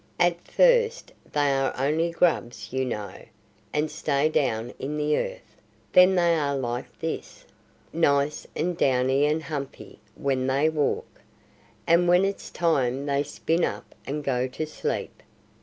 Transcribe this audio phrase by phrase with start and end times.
[0.19, 3.13] "At first they are only grubs you know,
[3.71, 5.57] and stay down in the earth;
[5.93, 7.45] then they are like this,
[7.93, 11.21] nice and downy and humpy, when they walk;
[11.85, 15.21] and when it's time they spin up and go to sleep.